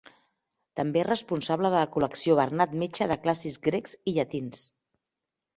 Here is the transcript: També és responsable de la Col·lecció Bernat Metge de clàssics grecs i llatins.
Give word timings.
També 0.79 1.01
és 1.01 1.05
responsable 1.07 1.71
de 1.75 1.79
la 1.83 1.91
Col·lecció 1.97 2.37
Bernat 2.41 2.73
Metge 2.85 3.09
de 3.13 3.21
clàssics 3.27 3.63
grecs 3.69 3.97
i 4.13 4.15
llatins. 4.19 4.65